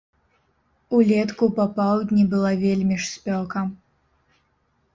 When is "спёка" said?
3.13-3.59